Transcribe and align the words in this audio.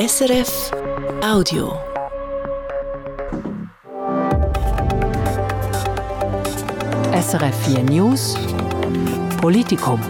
SRF 0.00 0.72
Audio. 1.22 1.76
SRF 7.12 7.54
4 7.66 7.82
News 7.82 8.34
Politikum. 9.42 10.00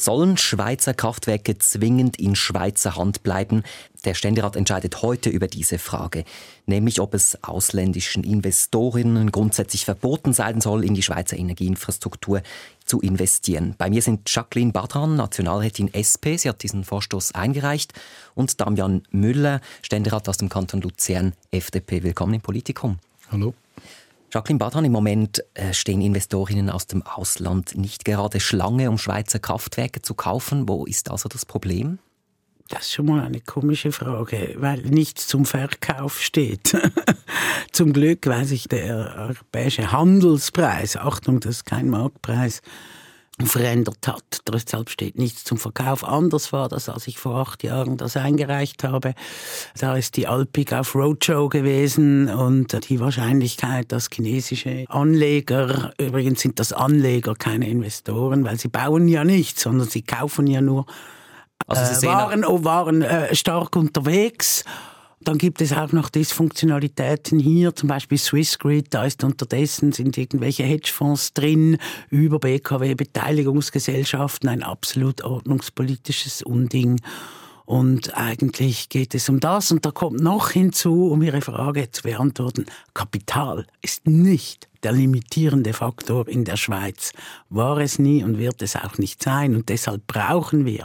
Sollen 0.00 0.38
Schweizer 0.38 0.94
Kraftwerke 0.94 1.58
zwingend 1.58 2.18
in 2.18 2.34
Schweizer 2.34 2.96
Hand 2.96 3.22
bleiben? 3.22 3.64
Der 4.06 4.14
Ständerat 4.14 4.56
entscheidet 4.56 5.02
heute 5.02 5.28
über 5.28 5.46
diese 5.46 5.78
Frage, 5.78 6.24
nämlich 6.64 7.02
ob 7.02 7.12
es 7.12 7.44
ausländischen 7.44 8.24
Investorinnen 8.24 9.30
grundsätzlich 9.30 9.84
verboten 9.84 10.32
sein 10.32 10.62
soll, 10.62 10.86
in 10.86 10.94
die 10.94 11.02
Schweizer 11.02 11.36
Energieinfrastruktur 11.36 12.40
zu 12.86 13.02
investieren. 13.02 13.74
Bei 13.76 13.90
mir 13.90 14.00
sind 14.00 14.22
Jacqueline 14.34 14.72
Badran, 14.72 15.16
Nationalrätin 15.16 15.92
SP, 15.92 16.38
sie 16.38 16.48
hat 16.48 16.62
diesen 16.62 16.84
Vorstoß 16.84 17.34
eingereicht, 17.34 17.92
und 18.34 18.58
Damian 18.58 19.02
Müller, 19.10 19.60
Ständerat 19.82 20.30
aus 20.30 20.38
dem 20.38 20.48
Kanton 20.48 20.80
Luzern, 20.80 21.34
FDP. 21.50 22.02
Willkommen 22.02 22.32
im 22.32 22.40
Politikum. 22.40 23.00
Hallo. 23.30 23.52
Jacqueline 24.32 24.58
Badran, 24.58 24.84
im 24.84 24.92
Moment 24.92 25.42
äh, 25.54 25.72
stehen 25.72 26.00
Investorinnen 26.00 26.70
aus 26.70 26.86
dem 26.86 27.02
Ausland 27.02 27.76
nicht 27.76 28.04
gerade 28.04 28.38
Schlange, 28.38 28.88
um 28.88 28.96
Schweizer 28.96 29.40
Kraftwerke 29.40 30.02
zu 30.02 30.14
kaufen. 30.14 30.68
Wo 30.68 30.84
ist 30.86 31.10
also 31.10 31.28
das 31.28 31.44
Problem? 31.44 31.98
Das 32.68 32.82
ist 32.82 32.92
schon 32.92 33.06
mal 33.06 33.24
eine 33.24 33.40
komische 33.40 33.90
Frage, 33.90 34.54
weil 34.58 34.82
nichts 34.82 35.26
zum 35.26 35.44
Verkauf 35.44 36.22
steht. 36.22 36.76
zum 37.72 37.92
Glück 37.92 38.24
weiß 38.24 38.52
ich, 38.52 38.68
der 38.68 39.16
europäische 39.16 39.90
Handelspreis, 39.90 40.96
Achtung, 40.96 41.40
das 41.40 41.56
ist 41.56 41.66
kein 41.66 41.88
Marktpreis, 41.88 42.62
verändert 43.46 44.06
hat. 44.06 44.40
Deshalb 44.52 44.90
steht 44.90 45.18
nichts 45.18 45.44
zum 45.44 45.58
Verkauf. 45.58 46.04
Anders 46.04 46.52
war 46.52 46.68
das, 46.68 46.88
als 46.88 47.06
ich 47.06 47.18
vor 47.18 47.36
acht 47.36 47.62
Jahren 47.62 47.96
das 47.96 48.16
eingereicht 48.16 48.84
habe. 48.84 49.14
Da 49.78 49.96
ist 49.96 50.16
die 50.16 50.26
Alpig 50.26 50.72
auf 50.72 50.94
Roadshow 50.94 51.48
gewesen 51.48 52.28
und 52.28 52.88
die 52.88 53.00
Wahrscheinlichkeit, 53.00 53.92
dass 53.92 54.08
chinesische 54.12 54.84
Anleger, 54.88 55.92
übrigens 55.98 56.40
sind 56.40 56.58
das 56.58 56.72
Anleger, 56.72 57.34
keine 57.34 57.68
Investoren, 57.68 58.44
weil 58.44 58.58
sie 58.58 58.68
bauen 58.68 59.08
ja 59.08 59.24
nichts, 59.24 59.62
sondern 59.62 59.88
sie 59.88 60.02
kaufen 60.02 60.46
ja 60.46 60.60
nur 60.60 60.86
also 61.66 62.06
äh, 62.06 62.10
waren, 62.10 62.42
waren 62.64 63.02
äh, 63.02 63.34
stark 63.34 63.76
unterwegs 63.76 64.64
dann 65.22 65.36
gibt 65.36 65.60
es 65.60 65.72
auch 65.72 65.92
noch 65.92 66.08
Dysfunktionalitäten 66.08 67.38
hier, 67.38 67.74
zum 67.74 67.88
Beispiel 67.88 68.16
Swissgrid, 68.16 68.86
da 68.90 69.04
ist 69.04 69.22
unterdessen 69.22 69.92
sind 69.92 70.16
irgendwelche 70.16 70.62
Hedgefonds 70.62 71.34
drin, 71.34 71.76
über 72.08 72.38
BKW 72.38 72.94
Beteiligungsgesellschaften, 72.94 74.48
ein 74.48 74.62
absolut 74.62 75.22
ordnungspolitisches 75.22 76.42
Unding. 76.42 77.00
Und 77.66 78.16
eigentlich 78.16 78.88
geht 78.88 79.14
es 79.14 79.28
um 79.28 79.38
das. 79.38 79.70
Und 79.70 79.86
da 79.86 79.92
kommt 79.92 80.20
noch 80.20 80.50
hinzu, 80.50 81.08
um 81.12 81.22
Ihre 81.22 81.40
Frage 81.40 81.88
zu 81.90 82.02
beantworten, 82.02 82.66
Kapital 82.94 83.64
ist 83.80 84.08
nicht 84.08 84.68
der 84.82 84.90
limitierende 84.90 85.72
Faktor 85.72 86.26
in 86.26 86.44
der 86.44 86.56
Schweiz. 86.56 87.12
War 87.48 87.78
es 87.78 88.00
nie 88.00 88.24
und 88.24 88.38
wird 88.38 88.60
es 88.62 88.74
auch 88.74 88.98
nicht 88.98 89.22
sein. 89.22 89.54
Und 89.54 89.68
deshalb 89.68 90.04
brauchen 90.08 90.64
wir 90.64 90.84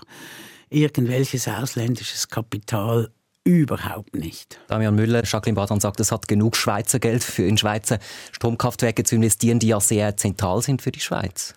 irgendwelches 0.70 1.48
ausländisches 1.48 2.28
Kapital 2.28 3.10
überhaupt 3.46 4.16
nicht. 4.16 4.60
Damian 4.68 4.96
Müller, 4.96 5.24
Jacqueline 5.24 5.56
Badran 5.56 5.80
sagt, 5.80 6.00
es 6.00 6.12
hat 6.12 6.28
genug 6.28 6.58
Schweizer 6.58 7.00
Geld 7.00 7.24
für 7.24 7.44
in 7.44 7.58
Schweizer 7.58 8.00
Stromkraftwerke 8.32 9.04
zu 9.04 9.16
investieren, 9.16 9.60
die 9.60 9.68
ja 9.68 9.80
sehr 9.80 10.18
zentral 10.18 10.62
sind 10.62 10.82
für 10.82 10.92
die 10.92 11.00
Schweiz. 11.00 11.54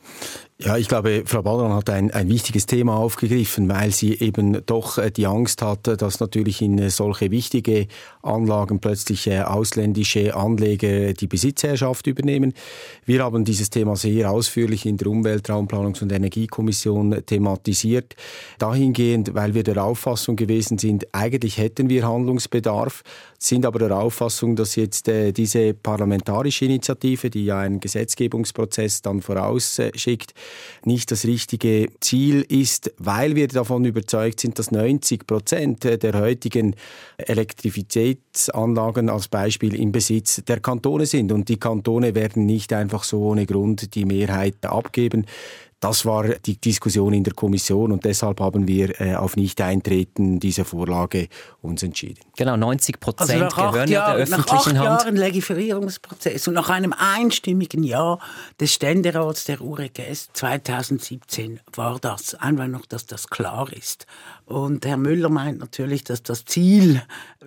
Ja, 0.61 0.77
ich 0.77 0.89
glaube, 0.89 1.23
Frau 1.25 1.43
Badran 1.43 1.73
hat 1.73 1.89
ein, 1.89 2.11
ein 2.11 2.29
wichtiges 2.29 2.67
Thema 2.67 2.97
aufgegriffen, 2.97 3.69
weil 3.69 3.93
sie 3.93 4.19
eben 4.19 4.67
doch 4.67 4.99
äh, 4.99 5.13
die 5.13 5.29
Angst 5.29 5.63
hatte, 5.63 5.97
dass 5.97 6.19
natürlich 6.19 6.61
in 6.63 6.77
äh, 6.81 6.91
solche 6.91 7.31
wichtige 7.31 7.87
Anlagen 8.23 8.81
plötzlich 8.81 9.29
äh, 9.29 9.43
ausländische 9.43 10.35
Anleger 10.35 11.13
die 11.13 11.29
Besitzherrschaft 11.29 12.09
übernehmen. 12.09 12.55
Wir 13.07 13.23
haben 13.23 13.45
dieses 13.45 13.71
Thema 13.71 13.95
sehr 13.95 14.33
ausführlich 14.33 14.85
in 14.85 14.97
der 14.97 15.07
Umweltraumplanungs- 15.07 16.03
und 16.03 16.11
Energiekommission 16.11 17.25
thematisiert. 17.25 18.17
Dahingehend, 18.59 19.35
weil 19.35 19.55
wir 19.55 19.63
der 19.63 19.85
Auffassung 19.85 20.35
gewesen 20.35 20.77
sind, 20.79 21.07
eigentlich 21.15 21.59
hätten 21.59 21.89
wir 21.89 22.05
Handlungsbedarf, 22.05 23.05
sind 23.39 23.65
aber 23.65 23.79
der 23.79 23.97
Auffassung, 23.97 24.57
dass 24.57 24.75
jetzt 24.75 25.09
diese 25.09 25.73
parlamentarische 25.73 26.65
Initiative, 26.65 27.31
die 27.31 27.45
ja 27.45 27.61
einen 27.61 27.79
Gesetzgebungsprozess 27.79 29.03
dann 29.03 29.23
vorausschickt, 29.23 30.35
nicht 30.85 31.11
das 31.11 31.25
richtige 31.25 31.89
Ziel 32.01 32.45
ist, 32.49 32.93
weil 32.99 33.35
wir 33.37 33.49
davon 33.49 33.85
überzeugt 33.85 34.41
sind, 34.41 34.59
dass 34.59 34.71
90 34.71 35.27
Prozent 35.27 35.85
der 35.85 36.15
heutigen 36.15 36.77
Elektrizitätsanlagen 37.19 39.09
als 39.09 39.29
Beispiel 39.29 39.75
im 39.75 39.93
Besitz 39.93 40.43
der 40.47 40.61
Kantone 40.61 41.07
sind. 41.07 41.33
Und 41.33 41.49
die 41.49 41.59
Kantone 41.59 42.15
werden 42.15 42.47
nicht 42.47 42.73
einfach 42.73 43.05
so 43.05 43.21
ohne 43.23 43.47
Grund 43.47 43.95
die 43.95 44.05
Mehrheit 44.05 44.65
abgeben. 44.65 45.27
Das 45.81 46.05
war 46.05 46.25
die 46.25 46.57
Diskussion 46.57 47.13
in 47.13 47.23
der 47.23 47.35
Kommission 47.35 47.93
und 47.93 48.05
deshalb 48.05 48.41
haben 48.41 48.67
wir 48.67 49.01
äh, 49.01 49.15
auf 49.15 49.37
Nicht-Eintreten 49.37 50.41
dieser 50.41 50.65
Vorlage 50.65 51.29
uns 51.63 51.85
entschieden. 51.85 52.21
Genau, 52.37 52.57
90 52.57 52.99
Prozent 52.99 53.43
also 53.43 53.57
gehören 53.57 53.89
ja 53.89 54.15
der 54.15 54.23
öffentlichen 54.23 54.51
Hand. 54.55 54.75
Nach 54.75 54.97
acht 54.97 55.05
Jahren 55.05 55.17
Legiferierungsprozess 55.17 56.49
und 56.49 56.55
nach 56.55 56.69
einem 56.69 56.93
einstimmigen 56.93 57.85
Ja 57.85 58.19
des 58.59 58.75
Ständerats 58.75 59.45
der 59.45 59.61
URGS 59.61 60.31
2017 60.33 61.61
war 61.75 61.99
das. 62.01 62.35
Einfach 62.35 62.67
noch, 62.67 62.87
dass 62.87 63.07
das 63.07 63.29
klar 63.29 63.73
ist. 63.73 64.07
Und 64.47 64.85
Herr 64.87 64.97
Müller 64.97 65.29
meint 65.29 65.59
natürlich, 65.61 66.05
dass 66.05 66.23
das 66.23 66.45
Ziel 66.45 67.03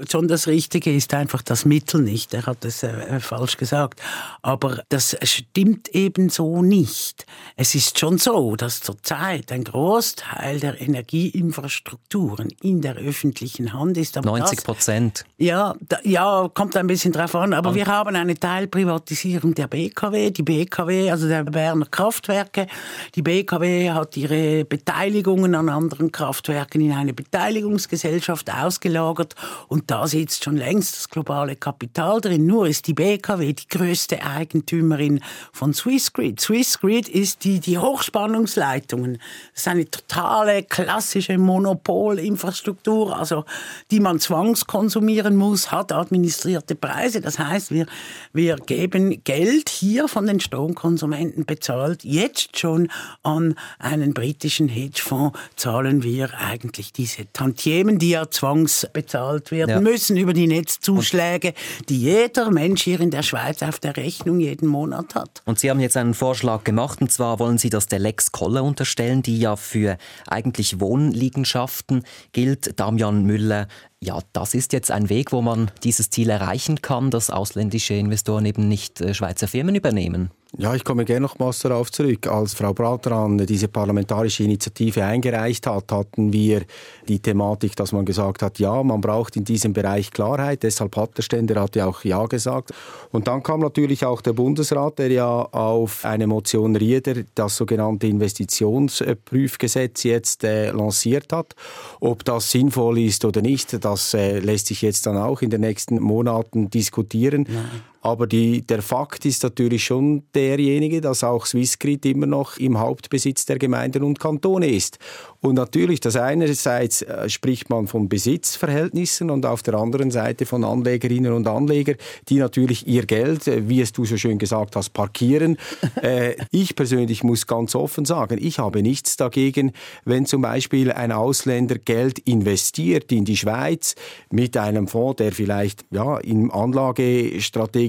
schon 0.10 0.28
das 0.28 0.48
Richtige 0.48 0.96
ist, 0.96 1.14
einfach 1.14 1.42
das 1.42 1.66
Mittel 1.66 2.02
nicht. 2.02 2.34
Er 2.34 2.46
hat 2.46 2.64
es 2.64 2.84
äh, 2.84 3.20
falsch 3.20 3.58
gesagt. 3.58 4.02
Aber 4.42 4.84
das 4.90 5.18
stimmt 5.24 5.90
eben 5.90 6.30
so 6.30 6.62
nicht. 6.62 7.26
Es 7.56 7.76
ist 7.76 8.00
schon 8.00 8.21
so, 8.24 8.56
dass 8.56 8.82
zurzeit 8.82 9.52
ein 9.52 9.64
Großteil 9.64 10.60
der 10.60 10.80
Energieinfrastrukturen 10.80 12.50
in 12.62 12.82
der 12.82 12.96
öffentlichen 12.96 13.74
Hand 13.74 13.98
ist. 13.98 14.18
Aber 14.18 14.38
90 14.38 14.64
Prozent. 14.64 15.26
Ja, 15.38 15.76
da, 15.82 15.98
ja, 16.04 16.50
kommt 16.54 16.78
ein 16.78 16.88
bisschen 16.88 17.12
drauf 17.12 17.36
an. 17.36 17.54
Aber 17.54 17.70
und 17.70 17.76
wir 17.76 17.88
haben 17.88 18.16
eine 18.16 18.36
Teilprivatisierung 18.36 19.56
der 19.56 19.68
BKW. 19.68 20.32
Die 20.32 20.44
BKW, 20.44 21.10
also 21.10 21.28
der 21.28 21.44
Berner 21.44 21.88
Kraftwerke, 21.88 22.68
die 23.16 23.22
BKW 23.22 23.92
hat 23.92 24.16
ihre 24.18 24.66
Beteiligungen 24.66 25.56
an 25.56 25.70
anderen 25.70 26.12
Kraftwerken 26.12 26.82
in 26.82 26.92
eine 26.92 27.14
Beteiligungsgesellschaft 27.14 28.54
ausgelagert 28.54 29.36
und 29.68 29.90
da 29.90 30.08
sitzt 30.08 30.44
schon 30.44 30.58
längst 30.58 30.96
das 30.96 31.10
globale 31.10 31.56
Kapital 31.56 32.22
drin. 32.22 32.46
Nur 32.46 32.68
ist 32.68 32.88
die 32.88 32.94
BKW 32.94 33.54
die 33.54 33.68
größte 33.68 34.24
Eigentümerin 34.24 35.22
von 35.52 35.74
Swissgrid. 35.74 36.40
Swissgrid 36.40 37.10
ist 37.10 37.44
die, 37.44 37.60
die 37.60 37.78
Hochspannungsleitungen. 38.12 39.18
Das 39.54 39.62
ist 39.62 39.68
eine 39.68 39.90
totale 39.90 40.64
klassische 40.64 41.38
Monopolinfrastruktur, 41.38 43.18
also 43.18 43.46
die 43.90 44.00
man 44.00 44.20
zwangskonsumieren 44.20 45.36
muss, 45.36 45.72
hat 45.72 45.92
administrierte 45.92 46.76
Preise. 46.76 47.22
Das 47.22 47.40
heißt, 47.40 47.72
wir, 47.72 47.86
wir 48.34 48.58
geben 48.58 49.24
Geld 49.24 49.70
hier 49.70 50.08
von 50.08 50.28
den 50.28 50.40
Stromkonsumenten 50.40 51.46
bezahlt, 51.46 52.04
jetzt 52.04 52.58
schon 52.58 52.90
an 53.24 53.56
einen 53.80 54.14
britischen 54.14 54.68
Hedgefonds 54.68 55.38
zahlen 55.56 56.04
wir 56.04 56.30
eigentlich 56.38 56.94
diese 56.94 57.32
Tantiemen, 57.32 57.98
die 57.98 58.12
ja 58.12 58.30
zwangsbezahlt 58.30 59.52
werden 59.52 59.70
ja. 59.70 59.80
müssen 59.80 60.18
über 60.18 60.34
die 60.34 60.48
Netzzuschläge, 60.48 61.54
die 61.90 62.02
jeder 62.02 62.52
Mensch 62.52 62.84
hier 62.84 63.00
in 63.00 63.12
der 63.12 63.24
Schweiz 63.24 63.64
auf 63.64 63.80
der 63.80 63.98
Rechnung 63.98 64.40
jeden 64.40 64.68
Monat 64.68 65.16
hat. 65.16 65.42
Und 65.46 65.60
Sie 65.60 65.70
haben 65.70 65.80
jetzt 65.80 65.98
einen 65.98 66.14
Vorschlag 66.14 66.64
gemacht, 66.64 67.02
und 67.02 67.12
zwar 67.12 67.40
wollen 67.40 67.58
Sie 67.58 67.70
das 67.70 67.88
der 67.88 68.01
Lex 68.02 68.32
Koller 68.32 68.64
unterstellen, 68.64 69.22
die 69.22 69.40
ja 69.40 69.56
für 69.56 69.98
eigentlich 70.28 70.80
Wohnliegenschaften 70.80 72.04
gilt. 72.34 72.80
Damian 72.80 73.24
Müller, 73.24 73.68
ja, 74.04 74.20
das 74.34 74.56
ist 74.56 74.74
jetzt 74.74 74.90
ein 74.90 75.10
Weg, 75.10 75.32
wo 75.32 75.42
man 75.42 75.70
dieses 75.84 76.10
Ziel 76.10 76.32
erreichen 76.32 76.82
kann, 76.82 77.12
dass 77.12 77.30
ausländische 77.30 77.94
Investoren 77.94 78.46
eben 78.46 78.68
nicht 78.68 79.00
äh, 79.00 79.14
Schweizer 79.14 79.48
Firmen 79.48 79.76
übernehmen. 79.76 80.32
Ja, 80.58 80.76
ich 80.76 80.84
komme 80.84 81.06
gerne 81.06 81.22
nochmals 81.22 81.60
darauf 81.60 81.94
zurück. 81.94 82.28
Als 82.28 82.54
Frau 82.54 82.74
Bratran 82.74 83.38
diese 83.38 83.70
parlamentarische 83.70 84.44
Initiative 84.44 85.06
eingereicht 85.06 85.66
hat, 85.66 85.90
hatten 85.94 86.34
wir 86.34 86.64
die 87.08 87.20
Thematik, 87.20 87.74
dass 87.78 87.94
man 87.94 88.04
gesagt 88.04 88.42
hat, 88.42 88.60
ja, 88.60 88.84
man 88.84 89.00
braucht 89.00 89.38
in 89.38 89.46
diesem 89.46 89.72
Bereich 89.72 90.12
Klarheit. 90.12 90.64
Deshalb 90.64 90.98
hat 90.98 91.18
der 91.18 91.22
Ständerat 91.24 91.78
ja 91.78 91.86
auch 91.86 92.04
Ja 92.04 92.26
gesagt. 92.26 92.74
Und 93.12 93.30
dann 93.30 93.44
kam 93.44 93.62
natürlich 93.62 94.06
auch 94.06 94.20
der 94.20 94.34
Bundesrat, 94.34 95.00
der 95.00 95.12
ja 95.12 95.42
auf 95.42 96.04
eine 96.04 96.28
Motion 96.28 96.76
Rieder 96.76 97.24
das 97.34 97.56
sogenannte 97.56 98.08
Investitionsprüfgesetz 98.08 100.04
jetzt 100.04 100.44
äh, 100.44 100.72
lanciert 100.72 101.32
hat. 101.32 101.56
Ob 102.02 102.26
das 102.26 102.52
sinnvoll 102.52 103.00
ist 103.00 103.24
oder 103.24 103.42
nicht, 103.42 103.86
das 103.92 104.14
äh, 104.14 104.40
lässt 104.40 104.68
sich 104.68 104.82
jetzt 104.82 105.06
dann 105.06 105.18
auch 105.18 105.42
in 105.42 105.50
den 105.50 105.62
nächsten 105.62 106.00
Monaten 106.00 106.70
diskutieren. 106.70 107.46
Nein. 107.48 107.91
Aber 108.02 108.26
die, 108.26 108.66
der 108.66 108.82
Fakt 108.82 109.26
ist 109.26 109.44
natürlich 109.44 109.84
schon 109.84 110.24
derjenige, 110.34 111.02
dass 111.02 111.24
auch 111.24 111.46
Swissgrid 111.46 112.04
immer 112.08 112.26
noch 112.26 112.58
im 112.58 112.80
Hauptbesitz 112.80 113.46
der 113.46 113.60
Gemeinden 113.60 114.04
und 114.04 114.20
Kantone 114.20 114.68
ist. 114.68 114.98
Und 115.40 115.56
natürlich, 115.56 116.00
das 116.00 116.16
einerseits 116.16 117.04
äh, 117.04 117.30
spricht 117.30 117.70
man 117.70 117.88
von 117.88 118.10
Besitzverhältnissen 118.10 119.30
und 119.30 119.46
auf 119.46 119.62
der 119.64 119.76
anderen 119.76 120.10
Seite 120.12 120.46
von 120.46 120.64
Anlegerinnen 120.64 121.34
und 121.34 121.48
Anlegern, 121.48 121.96
die 122.30 122.38
natürlich 122.38 122.88
ihr 122.88 123.06
Geld, 123.06 123.48
äh, 123.48 123.68
wie 123.70 123.82
es 123.82 123.92
du 123.92 124.06
so 124.06 124.18
schön 124.18 124.40
gesagt 124.40 124.76
hast, 124.76 124.92
parkieren. 124.92 125.58
äh, 126.02 126.36
ich 126.52 126.76
persönlich 126.76 127.24
muss 127.24 127.46
ganz 127.46 127.76
offen 127.76 128.06
sagen, 128.06 128.38
ich 128.40 128.58
habe 128.60 128.82
nichts 128.82 129.16
dagegen, 129.18 129.74
wenn 130.06 130.26
zum 130.26 130.42
Beispiel 130.42 130.92
ein 130.92 131.12
Ausländer 131.12 131.78
Geld 131.78 132.18
investiert 132.20 133.12
in 133.12 133.26
die 133.26 133.38
Schweiz 133.38 133.96
mit 134.32 134.58
einem 134.58 134.88
Fonds, 134.88 135.18
der 135.18 135.32
vielleicht 135.32 135.86
ja 135.92 136.18
im 136.18 136.52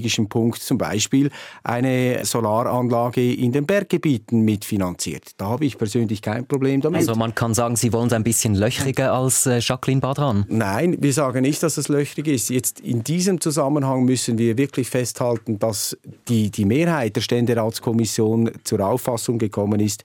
anlagestrategischen 0.03 0.29
Punkt 0.29 0.61
zum 0.61 0.77
Beispiel 0.77 1.29
eine 1.63 2.25
Solaranlage 2.25 3.33
in 3.33 3.51
den 3.51 3.65
Berggebieten 3.65 4.41
mitfinanziert. 4.41 5.31
Da 5.37 5.47
habe 5.47 5.65
ich 5.65 5.77
persönlich 5.77 6.21
kein 6.21 6.45
Problem 6.45 6.81
damit. 6.81 6.99
Also 6.99 7.15
man 7.15 7.33
kann 7.33 7.53
sagen, 7.53 7.75
Sie 7.75 7.93
wollen 7.93 8.07
es 8.07 8.13
ein 8.13 8.23
bisschen 8.23 8.55
löchriger 8.55 9.13
als 9.13 9.45
äh, 9.45 9.59
Jacqueline 9.59 10.01
Badran? 10.01 10.45
Nein, 10.49 10.97
wir 10.99 11.13
sagen 11.13 11.41
nicht, 11.41 11.63
dass 11.63 11.77
es 11.77 11.87
löchrig 11.87 12.27
ist. 12.27 12.49
Jetzt 12.49 12.79
in 12.79 13.03
diesem 13.03 13.39
Zusammenhang 13.39 14.03
müssen 14.03 14.37
wir 14.37 14.57
wirklich 14.57 14.89
festhalten, 14.89 15.59
dass 15.59 15.97
die, 16.27 16.49
die 16.49 16.65
Mehrheit 16.65 17.15
der 17.15 17.21
Ständeratskommission 17.21 18.51
zur 18.63 18.81
Auffassung 18.81 19.37
gekommen 19.37 19.79
ist, 19.79 20.03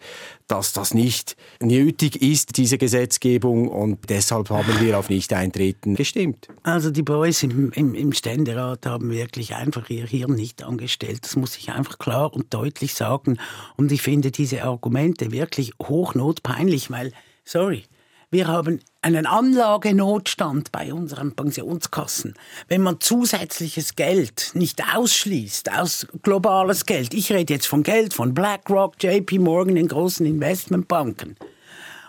dass 0.48 0.72
das 0.72 0.94
nicht 0.94 1.36
nötig 1.60 2.20
ist, 2.20 2.56
diese 2.56 2.78
Gesetzgebung, 2.78 3.68
und 3.68 4.08
deshalb 4.08 4.50
haben 4.50 4.80
wir 4.80 4.98
auf 4.98 5.08
Nicht-Eintreten 5.08 5.94
gestimmt. 5.94 6.48
Also 6.62 6.90
die 6.90 7.02
Boys 7.02 7.42
im, 7.42 7.70
im, 7.72 7.94
im 7.94 8.12
Ständerat 8.12 8.86
haben 8.86 9.10
wirklich 9.10 9.54
einfach 9.54 9.88
ihr 9.90 10.06
Hirn 10.06 10.34
nicht 10.34 10.62
angestellt. 10.62 11.20
Das 11.22 11.36
muss 11.36 11.56
ich 11.56 11.70
einfach 11.70 11.98
klar 11.98 12.32
und 12.34 12.52
deutlich 12.52 12.94
sagen. 12.94 13.38
Und 13.76 13.92
ich 13.92 14.02
finde 14.02 14.30
diese 14.30 14.64
Argumente 14.64 15.30
wirklich 15.30 15.72
hochnotpeinlich, 15.80 16.90
weil 16.90 17.12
Sorry. 17.48 17.84
Wir 18.30 18.46
haben 18.46 18.80
einen 19.00 19.24
Anlagenotstand 19.24 20.70
bei 20.70 20.92
unseren 20.92 21.34
Pensionskassen. 21.34 22.34
Wenn 22.68 22.82
man 22.82 23.00
zusätzliches 23.00 23.96
Geld 23.96 24.50
nicht 24.52 24.82
ausschließt, 24.94 25.72
aus 25.72 26.06
globales 26.22 26.84
Geld, 26.84 27.14
ich 27.14 27.32
rede 27.32 27.54
jetzt 27.54 27.66
von 27.66 27.82
Geld 27.82 28.12
von 28.12 28.34
BlackRock, 28.34 29.02
JP 29.02 29.38
Morgan, 29.38 29.76
den 29.76 29.88
großen 29.88 30.26
Investmentbanken, 30.26 31.36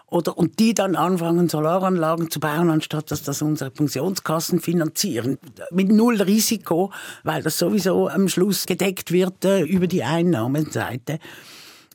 oder, 0.08 0.38
und 0.38 0.60
die 0.60 0.74
dann 0.74 0.98
anfangen, 0.98 1.48
Solaranlagen 1.48 2.30
zu 2.30 2.42
bauen, 2.42 2.70
anstatt 2.70 3.12
dass 3.12 3.24
das 3.24 3.42
unsere 3.42 3.72
Pensionskassen 3.72 4.60
finanzieren. 4.60 5.38
Mit 5.72 5.90
null 5.90 6.22
Risiko, 6.22 6.92
weil 7.24 7.44
das 7.44 7.58
sowieso 7.58 8.10
am 8.10 8.28
Schluss 8.28 8.66
gedeckt 8.66 9.14
wird 9.14 9.46
äh, 9.46 9.62
über 9.62 9.88
die 9.88 10.04
Einnahmenseite 10.04 11.20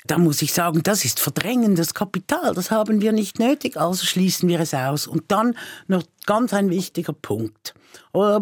da 0.07 0.19
muss 0.19 0.43
ich 0.43 0.53
sagen, 0.53 0.83
das 0.83 1.07
ist 1.07 1.19
verdrängendes 1.19 1.95
Kapital, 1.95 2.53
das 2.55 2.71
haben 2.71 3.01
wir 3.01 3.13
nicht 3.13 3.39
nötig, 3.39 3.79
also 3.79 4.05
schließen 4.05 4.47
wir 4.51 4.61
es 4.61 4.75
aus. 4.75 5.07
Und 5.07 5.25
dann 5.29 5.57
noch 5.87 6.03
ganz 6.27 6.53
ein 6.53 6.69
wichtiger 6.69 7.15
Punkt. 7.15 7.73
Äh, 8.13 8.41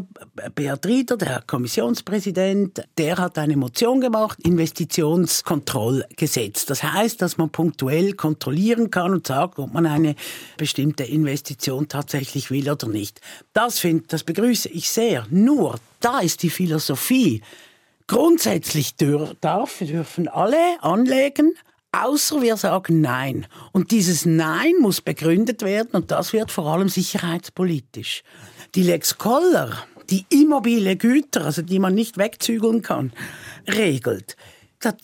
Beat 0.54 0.86
Rieder, 0.86 1.16
der 1.16 1.44
Kommissionspräsident, 1.46 2.82
der 2.98 3.18
hat 3.18 3.38
eine 3.38 3.56
Motion 3.56 4.00
gemacht, 4.00 4.40
Investitionskontrollgesetz. 4.42 6.66
Das 6.66 6.82
heißt, 6.82 7.22
dass 7.22 7.38
man 7.38 7.50
punktuell 7.50 8.14
kontrollieren 8.14 8.90
kann 8.90 9.12
und 9.12 9.28
sagt, 9.28 9.60
ob 9.60 9.72
man 9.72 9.86
eine 9.86 10.16
bestimmte 10.56 11.04
Investition 11.04 11.86
tatsächlich 11.86 12.50
will 12.50 12.68
oder 12.68 12.88
nicht. 12.88 13.20
Das, 13.52 13.78
find, 13.78 14.12
das 14.12 14.24
begrüße 14.24 14.68
ich 14.68 14.90
sehr. 14.90 15.28
Nur, 15.30 15.78
da 16.00 16.18
ist 16.18 16.42
die 16.42 16.50
Philosophie, 16.50 17.40
Grundsätzlich 18.12 18.94
darf, 19.40 19.78
dürfen 19.78 20.28
alle 20.28 20.82
anlegen, 20.82 21.54
außer 21.92 22.42
wir 22.42 22.58
sagen 22.58 23.00
Nein. 23.00 23.46
Und 23.72 23.90
dieses 23.90 24.26
Nein 24.26 24.74
muss 24.80 25.00
begründet 25.00 25.62
werden 25.62 25.92
und 25.92 26.10
das 26.10 26.34
wird 26.34 26.50
vor 26.50 26.66
allem 26.66 26.90
sicherheitspolitisch. 26.90 28.22
Die 28.74 28.82
Lex 28.82 29.16
Koller, 29.16 29.72
die 30.10 30.26
immobile 30.28 30.96
Güter, 30.96 31.46
also 31.46 31.62
die 31.62 31.78
man 31.78 31.94
nicht 31.94 32.18
wegzügeln 32.18 32.82
kann, 32.82 33.14
regelt. 33.66 34.36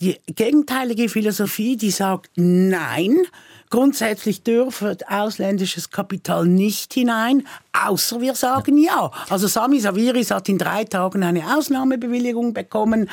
Die 0.01 0.17
gegenteilige 0.27 1.09
Philosophie, 1.09 1.77
die 1.77 1.89
sagt 1.89 2.29
Nein, 2.35 3.25
Grundsätzlich 3.71 4.41
dürfe 4.41 4.97
ausländisches 5.07 5.91
Kapital 5.91 6.47
nicht 6.47 6.91
hinein, 6.93 7.45
außer 7.71 8.19
wir 8.19 8.33
sagen 8.33 8.79
ja. 8.79 9.11
Also 9.29 9.47
Sami 9.47 9.79
Saviris 9.79 10.31
hat 10.31 10.49
in 10.49 10.57
drei 10.57 10.85
Tagen 10.85 11.21
eine 11.21 11.55
Ausnahmebewilligung 11.55 12.53
bekommen. 12.53 13.11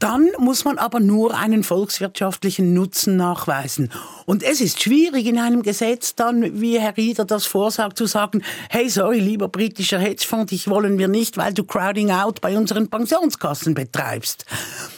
Dann 0.00 0.28
muss 0.38 0.64
man 0.64 0.78
aber 0.78 0.98
nur 0.98 1.38
einen 1.38 1.62
volkswirtschaftlichen 1.62 2.74
Nutzen 2.74 3.16
nachweisen. 3.16 3.92
Und 4.26 4.42
es 4.42 4.60
ist 4.60 4.82
schwierig 4.82 5.26
in 5.26 5.38
einem 5.38 5.62
Gesetz 5.62 6.16
dann, 6.16 6.60
wie 6.60 6.80
Herr 6.80 6.96
Rieder 6.96 7.24
das 7.24 7.46
vorsagt, 7.46 7.96
zu 7.96 8.06
sagen, 8.06 8.42
hey, 8.70 8.88
sorry, 8.88 9.20
lieber 9.20 9.46
britischer 9.46 10.00
Hedgefonds, 10.00 10.50
dich 10.50 10.68
wollen 10.68 10.98
wir 10.98 11.06
nicht, 11.06 11.36
weil 11.36 11.54
du 11.54 11.62
Crowding 11.62 12.10
Out 12.10 12.40
bei 12.40 12.58
unseren 12.58 12.88
Pensionskassen 12.88 13.74
betreibst. 13.74 14.46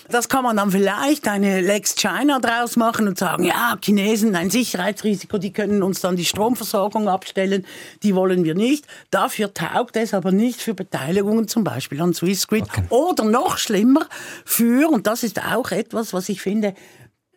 Das 0.09 0.29
kann 0.29 0.45
man 0.45 0.57
dann 0.57 0.71
vielleicht 0.71 1.27
eine 1.29 1.63
Lex 1.63 1.95
China 1.95 2.39
draus 2.39 2.77
machen 2.77 3.09
und 3.09 3.19
sagen, 3.19 3.45
ja, 3.45 3.77
Chinesen, 3.83 4.37
ein 4.37 4.51
Sicherheitsrisiko, 4.51 5.39
die 5.39 5.53
können 5.53 5.83
uns 5.83 6.01
dann 6.01 6.17
die 6.17 6.27
Stromversorgung 6.27 7.09
abstellen, 7.09 7.65
die 8.03 8.15
wollen 8.15 8.45
wir 8.45 8.55
nicht. 8.55 8.87
Dafür 9.11 9.55
taugt 9.55 9.97
es 9.97 10.13
aber 10.13 10.31
nicht 10.31 10.61
für 10.61 10.75
Beteiligungen 10.75 11.49
zum 11.49 11.65
Beispiel 11.65 12.01
an 12.03 12.13
Swissgrid 12.13 12.65
okay. 12.65 12.85
oder 12.91 13.25
noch 13.25 13.57
schlimmer 13.57 14.07
für, 14.45 14.91
und 14.91 15.07
das 15.07 15.23
ist 15.23 15.43
auch 15.43 15.71
etwas, 15.71 16.13
was 16.13 16.29
ich 16.29 16.43
finde, 16.43 16.75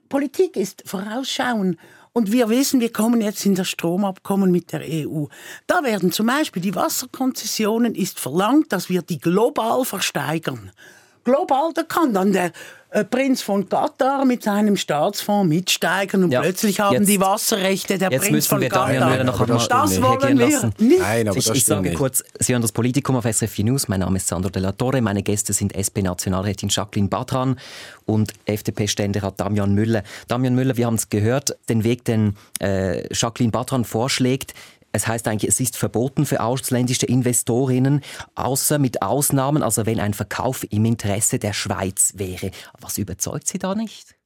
Politik 0.10 0.58
ist 0.58 0.84
Vorausschauen. 0.86 1.80
Und 2.12 2.32
wir 2.32 2.50
wissen, 2.50 2.80
wir 2.80 2.92
kommen 2.92 3.22
jetzt 3.22 3.46
in 3.46 3.54
das 3.54 3.70
Stromabkommen 3.70 4.52
mit 4.52 4.74
der 4.74 4.82
EU. 4.82 5.26
Da 5.68 5.84
werden 5.84 6.12
zum 6.12 6.26
Beispiel 6.26 6.62
die 6.62 6.74
Wasserkonzessionen 6.74 7.94
ist 7.94 8.20
verlangt, 8.20 8.74
dass 8.74 8.90
wir 8.90 9.04
die 9.04 9.20
global 9.20 9.86
versteigern 9.86 10.72
global, 11.28 11.72
da 11.74 11.84
kann 11.84 12.14
dann 12.14 12.32
der 12.32 12.52
äh, 12.90 13.04
Prinz 13.04 13.42
von 13.42 13.68
Katar 13.68 14.24
mit 14.24 14.44
seinem 14.44 14.78
Staatsfonds 14.78 15.50
mitsteigen 15.50 16.24
und 16.24 16.32
ja, 16.32 16.40
plötzlich 16.40 16.80
haben 16.80 17.06
die 17.06 17.20
Wasserrechte 17.20 17.98
der 17.98 18.10
Prinz 18.10 18.48
von 18.48 18.62
Katar. 18.62 19.24
Noch 19.26 19.46
das, 19.46 19.68
das 19.68 20.02
wollen 20.02 20.40
wir 20.40 20.48
lassen. 20.48 20.74
nicht. 20.78 21.02
Nein, 21.02 21.28
aber 21.28 21.38
ich, 21.38 21.50
ich 21.50 21.66
sage 21.66 21.82
nicht. 21.82 21.98
kurz, 21.98 22.24
Sie 22.40 22.54
hören 22.54 22.62
das 22.62 22.72
Politikum 22.72 23.18
auf 23.18 23.26
SRF 23.26 23.52
4 23.52 23.66
News. 23.66 23.90
Mein 23.90 24.00
Name 24.00 24.16
ist 24.16 24.28
Sandro 24.28 24.50
de 24.50 24.62
la 24.62 24.72
Torre. 24.72 25.02
Meine 25.02 25.22
Gäste 25.22 25.52
sind 25.52 25.76
SP-Nationalrätin 25.76 26.70
Jacqueline 26.70 27.10
Badran 27.10 27.60
und 28.06 28.32
FDP-Ständerat 28.46 29.38
Damian 29.38 29.74
Müller. 29.74 30.04
Damian 30.30 30.56
Müller, 30.56 30.78
wir 30.78 30.86
haben 30.86 30.96
es 30.96 31.10
gehört, 31.10 31.58
den 31.68 31.84
Weg, 31.84 32.06
den 32.06 32.38
äh, 32.62 33.14
Jacqueline 33.14 33.52
Badran 33.52 33.84
vorschlägt, 33.84 34.54
es 34.92 35.08
heißt 35.08 35.28
eigentlich, 35.28 35.50
es 35.50 35.60
ist 35.60 35.78
verboten 35.78 36.26
für 36.26 36.42
ausländische 36.42 37.06
Investorinnen, 37.06 38.02
außer 38.36 38.80
mit 38.80 39.02
Ausnahmen, 39.02 39.64
also 39.64 39.86
wenn 39.86 40.00
ein 40.00 40.14
Verkauf 40.14 40.66
im 40.70 40.86
Interesse 40.86 41.40
der 41.40 41.54
Schweiz 41.54 42.14
wäre. 42.16 42.52
Was 42.80 42.98
überzeugt 42.98 43.48
Sie 43.48 43.60
da 43.60 43.76
nicht? 43.76 44.17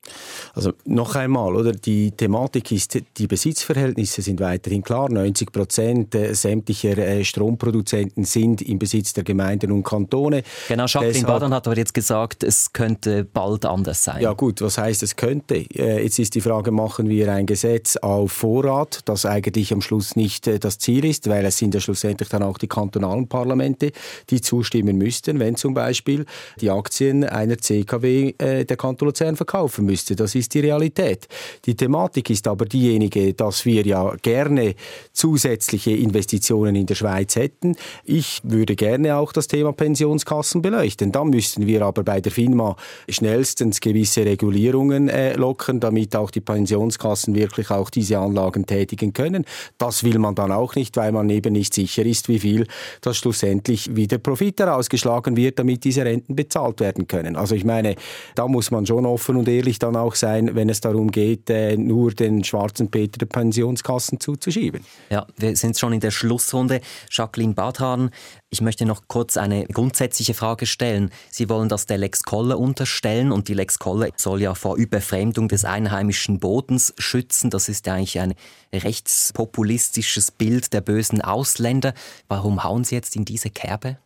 Also 0.54 0.74
noch 0.86 1.16
einmal, 1.16 1.56
oder 1.56 1.72
die 1.72 2.12
Thematik 2.12 2.72
ist, 2.72 2.98
die 3.18 3.28
Besitzverhältnisse 3.28 4.22
sind 4.22 4.40
weiterhin 4.40 4.84
klar. 4.84 5.10
90 5.10 5.52
Prozent 5.52 6.16
äh, 6.16 6.34
sämtlicher 6.34 6.98
äh, 6.98 7.24
Stromproduzenten 7.24 8.24
sind 8.24 8.62
im 8.62 8.80
Besitz 8.80 9.14
der 9.14 9.24
Gemeinden 9.24 9.72
und 9.72 9.84
Kantone. 9.84 10.44
Genau, 10.68 10.86
Jacqueline 10.86 11.14
Deshalb, 11.14 11.28
Badan 11.28 11.54
hat 11.54 11.68
aber 11.68 11.78
jetzt 11.78 11.94
gesagt, 11.94 12.44
es 12.44 12.74
könnte 12.74 13.24
bald 13.24 13.66
anders 13.66 14.04
sein. 14.04 14.22
Ja 14.22 14.34
gut, 14.34 14.62
was 14.62 14.78
heißt 14.78 15.04
es 15.04 15.16
könnte? 15.16 15.56
Äh, 15.56 16.04
jetzt 16.04 16.20
ist 16.20 16.36
die 16.36 16.42
Frage, 16.42 16.72
machen 16.72 17.10
wir 17.10 17.32
ein 17.32 17.46
Gesetz 17.46 17.96
auf 17.98 18.32
Vorrat, 18.32 19.00
das 19.06 19.26
eigentlich 19.26 19.72
am 19.74 19.82
Schluss 19.82 20.16
nicht 20.16 20.48
das 20.64 20.78
Ziel 20.78 21.06
ist, 21.06 21.30
weil 21.30 21.46
es 21.46 21.58
sind 21.58 21.74
ja 21.74 21.80
schlussendlich 21.80 22.30
dann 22.30 22.44
auch 22.44 22.58
die 22.58 22.68
kantonalen 22.68 23.28
Parlamente, 23.28 23.92
die 24.30 24.42
zustimmen 24.42 24.98
müssten, 24.98 25.40
wenn 25.40 25.56
zum 25.56 25.74
Beispiel 25.74 26.26
die 26.60 26.70
Aktien 26.70 27.24
einer 27.24 27.58
CKW 27.58 28.34
der 28.40 28.78
Kanton 28.78 29.08
Luzern 29.08 29.36
verkaufen 29.36 29.86
müsste. 30.02 30.16
Das 30.16 30.36
ist 30.36 30.54
die 30.54 30.60
Realität. 30.62 31.28
Die 31.66 31.76
Thematik 31.76 32.30
ist 32.30 32.48
aber 32.48 32.66
diejenige, 32.66 33.34
dass 33.34 33.66
wir 33.66 33.86
ja 33.86 34.16
gerne 34.22 34.76
zusätzliche 35.14 35.92
Investitionen 35.92 36.76
in 36.76 36.86
der 36.86 36.96
Schweiz 36.96 37.36
hätten. 37.36 37.76
Ich 38.04 38.42
würde 38.44 38.76
gerne 38.76 39.16
auch 39.16 39.32
das 39.34 39.48
Thema 39.48 39.74
Pensionskassen 39.74 40.62
beleuchten. 40.62 41.12
Da 41.12 41.24
müssten 41.24 41.68
wir 41.68 41.84
aber 41.84 42.04
bei 42.04 42.22
der 42.22 42.32
FINMA 42.32 42.76
schnellstens 43.10 43.80
gewisse 43.80 44.26
Regulierungen 44.26 45.10
äh, 45.10 45.36
lockern, 45.36 45.80
damit 45.80 46.16
auch 46.16 46.32
die 46.32 46.42
Pensionskassen 46.42 47.36
wirklich 47.36 47.70
auch 47.70 47.90
diese 47.90 48.18
Anlagen 48.18 48.66
tätigen 48.66 49.14
können. 49.14 49.46
Das 49.78 50.04
will 50.04 50.20
man 50.20 50.36
dann 50.36 50.52
auch 50.52 50.76
nicht, 50.76 50.98
weil 50.98 51.12
man 51.12 51.30
eben 51.30 51.54
nicht 51.54 51.74
sicher 51.74 52.06
ist, 52.06 52.28
wie 52.28 52.40
viel 52.40 52.68
das 53.02 53.18
schlussendlich 53.18 53.96
wieder 53.96 54.18
Profit 54.18 54.60
herausgeschlagen 54.60 55.36
wird, 55.38 55.60
damit 55.60 55.84
diese 55.84 56.06
Renten 56.06 56.36
bezahlt 56.36 56.80
werden 56.80 57.08
können. 57.08 57.36
Also 57.36 57.56
ich 57.56 57.66
meine, 57.66 57.96
da 58.36 58.48
muss 58.48 58.72
man 58.72 58.86
schon 58.86 59.06
offen 59.06 59.36
und 59.36 59.48
ehrlich 59.48 59.80
dann 59.84 59.96
auch 59.96 60.16
sein, 60.16 60.56
wenn 60.56 60.70
es 60.70 60.82
darum 60.82 61.12
geht, 61.12 61.50
äh, 61.50 61.78
nur 61.78 62.12
den 62.12 62.44
schwarzen 62.44 62.90
Peter 62.90 63.18
der 63.18 63.26
Pensionskassen 63.26 64.20
zuzuschieben. 64.20 64.82
Ja, 65.10 65.26
wir 65.38 65.56
sind 65.56 65.78
schon 65.78 65.94
in 65.94 66.00
der 66.00 66.12
Schlussrunde. 66.12 66.82
Jacqueline 67.10 67.54
Badhahn, 67.54 68.12
ich 68.50 68.62
möchte 68.62 68.86
noch 68.86 69.04
kurz 69.08 69.38
eine 69.38 69.66
grundsätzliche 69.66 70.34
Frage 70.34 70.66
stellen. 70.66 71.10
Sie 71.30 71.50
wollen 71.50 71.70
das 71.70 71.86
der 71.86 71.98
Lex 71.98 72.24
Kolle 72.24 72.58
unterstellen 72.58 73.32
und 73.32 73.48
die 73.48 73.54
Lex 73.54 73.80
Kolle 73.80 74.10
soll 74.18 74.42
ja 74.42 74.56
vor 74.56 74.76
Überfremdung 74.76 75.48
des 75.48 75.66
einheimischen 75.66 76.40
Bodens 76.40 76.94
schützen. 76.98 77.50
Das 77.50 77.70
ist 77.70 77.88
ja 77.88 77.96
eigentlich 77.96 78.20
ein 78.20 78.34
rechtspopulistisches 78.74 80.32
Bild 80.32 80.74
der 80.74 80.82
bösen 80.82 81.22
Ausländer. 81.22 81.94
Warum 82.28 82.64
hauen 82.64 82.84
Sie 82.84 82.96
jetzt 82.96 83.16
in 83.16 83.26
diese 83.26 83.50
Kerbe? 83.50 83.98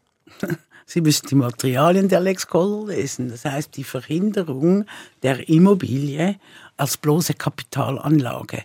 Sie 0.85 1.01
müssen 1.01 1.27
die 1.27 1.35
Materialien 1.35 2.09
der 2.09 2.19
Lex 2.19 2.47
Koller 2.47 2.87
lesen. 2.87 3.29
Das 3.29 3.45
heißt, 3.45 3.75
die 3.75 3.83
Verhinderung 3.83 4.85
der 5.23 5.49
Immobilie 5.49 6.37
als 6.77 6.97
bloße 6.97 7.33
Kapitalanlage. 7.33 8.63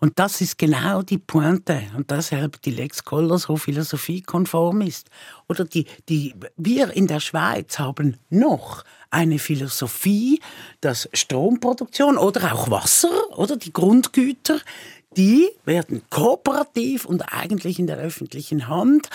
Und 0.00 0.18
das 0.18 0.40
ist 0.40 0.56
genau 0.56 1.02
die 1.02 1.18
Pointe 1.18 1.82
und 1.94 2.10
deshalb 2.10 2.60
die 2.62 2.70
Lex 2.70 3.04
Koller 3.04 3.38
so 3.38 3.56
philosophiekonform 3.56 4.80
ist. 4.80 5.10
Oder 5.46 5.66
die, 5.66 5.84
die, 6.08 6.34
wir 6.56 6.90
in 6.96 7.06
der 7.06 7.20
Schweiz 7.20 7.78
haben 7.78 8.16
noch 8.30 8.82
eine 9.10 9.38
Philosophie, 9.38 10.40
dass 10.80 11.08
Stromproduktion 11.12 12.16
oder 12.16 12.54
auch 12.54 12.70
Wasser 12.70 13.10
oder 13.36 13.56
die 13.56 13.74
Grundgüter, 13.74 14.60
die 15.16 15.50
werden 15.66 16.02
kooperativ 16.08 17.04
und 17.04 17.22
eigentlich 17.32 17.78
in 17.78 17.86
der 17.86 17.98
öffentlichen 17.98 18.68
Hand 18.68 19.10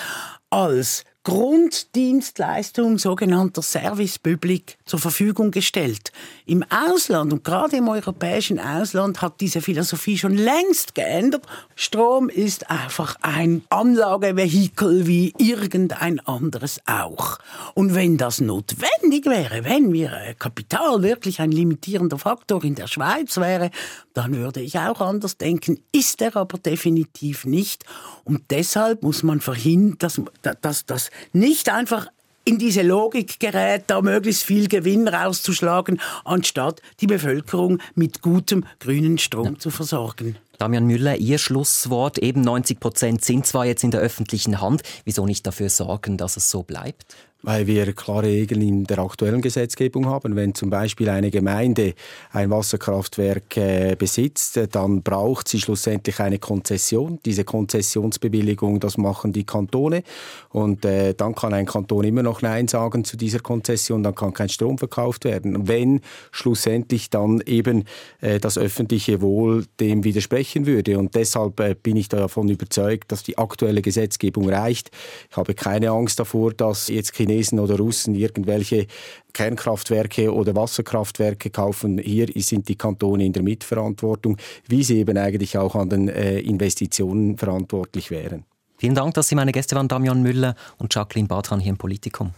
als 0.51 1.03
Grunddienstleistung, 1.25 2.99
sogenannter 2.99 3.63
Service 3.63 4.19
Public, 4.19 4.77
zur 4.85 4.99
Verfügung 4.99 5.49
gestellt. 5.49 6.11
Im 6.45 6.63
Ausland 6.69 7.33
und 7.33 7.43
gerade 7.43 7.77
im 7.77 7.87
europäischen 7.87 8.59
Ausland 8.59 9.23
hat 9.23 9.41
diese 9.41 9.59
Philosophie 9.59 10.19
schon 10.19 10.37
längst 10.37 10.93
geändert. 10.93 11.47
Strom 11.75 12.29
ist 12.29 12.69
einfach 12.69 13.15
ein 13.23 13.63
Anlagevehikel 13.69 15.07
wie 15.07 15.33
irgendein 15.39 16.19
anderes 16.19 16.79
auch. 16.85 17.39
Und 17.73 17.95
wenn 17.95 18.17
das 18.17 18.39
notwendig 18.39 19.25
wäre, 19.25 19.63
wenn 19.63 19.93
wir 19.93 20.13
äh, 20.13 20.35
Kapital 20.35 21.01
wirklich 21.01 21.39
ein 21.39 21.51
limitierender 21.51 22.19
Faktor 22.19 22.63
in 22.63 22.75
der 22.75 22.85
Schweiz 22.85 23.37
wäre, 23.37 23.71
dann 24.15 24.33
würde 24.33 24.61
ich 24.61 24.79
auch 24.79 25.01
anders 25.01 25.37
denken, 25.37 25.79
ist 25.91 26.21
er 26.21 26.35
aber 26.37 26.57
definitiv 26.57 27.45
nicht. 27.45 27.83
Und 28.23 28.43
deshalb 28.49 29.03
muss 29.03 29.21
man 29.21 29.41
verhindern, 29.41 29.97
dass, 29.99 30.21
dass, 30.61 30.85
dass 30.85 31.11
nicht 31.33 31.69
einfach 31.69 32.07
in 32.45 32.57
diese 32.57 32.83
Logik 32.83 33.39
gerät, 33.39 33.85
da 33.87 34.01
möglichst 34.01 34.43
viel 34.43 34.67
Gewinn 34.67 35.07
rauszuschlagen, 35.07 35.99
anstatt 36.23 36.81
die 37.01 37.07
Bevölkerung 37.07 37.79
mit 37.95 38.21
gutem 38.21 38.65
grünen 38.79 39.17
Strom 39.17 39.53
ja. 39.53 39.59
zu 39.59 39.71
versorgen. 39.71 40.37
Damian 40.59 40.85
Müller, 40.85 41.17
Ihr 41.17 41.37
Schlusswort, 41.37 42.17
eben 42.19 42.41
90 42.41 42.79
Prozent 42.79 43.25
sind 43.25 43.45
zwar 43.45 43.65
jetzt 43.65 43.83
in 43.83 43.91
der 43.91 43.99
öffentlichen 43.99 44.61
Hand, 44.61 44.83
wieso 45.03 45.25
nicht 45.25 45.45
dafür 45.45 45.69
sorgen, 45.69 46.17
dass 46.17 46.37
es 46.37 46.49
so 46.49 46.63
bleibt? 46.63 47.15
Weil 47.45 47.67
wir 47.67 47.93
klare 47.93 48.23
Regeln 48.23 48.61
in 48.61 48.83
der 48.85 48.97
aktuellen 48.97 49.39
Gesetzgebung 49.39 50.07
haben. 50.07 50.35
Wenn 50.35 50.55
zum 50.55 50.71
Beispiel 50.71 51.09
eine 51.09 51.29
Gemeinde 51.29 51.93
ein 52.31 52.49
Wasserkraftwerk 52.49 53.55
äh, 53.57 53.95
besitzt, 53.95 54.57
äh, 54.57 54.67
dann 54.67 55.03
braucht 55.03 55.47
sie 55.47 55.59
schlussendlich 55.59 56.19
eine 56.19 56.39
Konzession. 56.39 57.19
Diese 57.23 57.43
Konzessionsbewilligung, 57.43 58.79
das 58.79 58.97
machen 58.97 59.31
die 59.31 59.45
Kantone. 59.45 60.01
Und 60.49 60.85
äh, 60.85 61.13
dann 61.13 61.35
kann 61.35 61.53
ein 61.53 61.67
Kanton 61.67 62.03
immer 62.03 62.23
noch 62.23 62.41
Nein 62.41 62.67
sagen 62.67 63.03
zu 63.03 63.15
dieser 63.15 63.39
Konzession, 63.39 64.01
dann 64.01 64.15
kann 64.15 64.33
kein 64.33 64.49
Strom 64.49 64.79
verkauft 64.79 65.23
werden. 65.23 65.67
Wenn 65.67 66.01
schlussendlich 66.31 67.11
dann 67.11 67.41
eben 67.45 67.83
äh, 68.21 68.39
das 68.39 68.57
öffentliche 68.57 69.21
Wohl 69.21 69.65
dem 69.79 70.03
widersprechen 70.03 70.65
würde. 70.65 70.97
Und 70.97 71.13
deshalb 71.13 71.59
äh, 71.59 71.75
bin 71.75 71.95
ich 71.95 72.09
davon 72.09 72.49
überzeugt, 72.49 73.11
dass 73.11 73.21
die 73.21 73.37
aktuelle 73.37 73.83
Gesetzgebung 73.83 74.49
reicht. 74.49 74.89
Ich 75.29 75.37
habe 75.37 75.53
keine 75.53 75.91
Angst 75.91 76.19
davor, 76.19 76.51
dass 76.51 76.87
jetzt 76.87 77.15
Chinesen 77.15 77.34
Chinesen 77.35 77.59
oder 77.59 77.77
Russen 77.77 78.15
irgendwelche 78.15 78.87
Kernkraftwerke 79.33 80.33
oder 80.33 80.55
Wasserkraftwerke 80.55 81.49
kaufen. 81.49 81.97
Hier 81.97 82.27
sind 82.35 82.67
die 82.67 82.75
Kantone 82.75 83.25
in 83.25 83.33
der 83.33 83.43
Mitverantwortung, 83.43 84.37
wie 84.67 84.83
sie 84.83 84.99
eben 84.99 85.17
eigentlich 85.17 85.57
auch 85.57 85.75
an 85.75 85.89
den 85.89 86.09
äh, 86.09 86.39
Investitionen 86.39 87.37
verantwortlich 87.37 88.11
wären. 88.11 88.45
Vielen 88.77 88.95
Dank, 88.95 89.13
dass 89.13 89.29
Sie 89.29 89.35
meine 89.35 89.51
Gäste 89.51 89.75
waren, 89.75 89.87
Damian 89.87 90.21
Müller 90.21 90.55
und 90.77 90.93
Jacqueline 90.93 91.27
Bartran 91.27 91.59
hier 91.59 91.71
im 91.71 91.77
Politikum. 91.77 92.31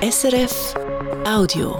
SRF 0.00 0.74
Audio. 1.26 1.76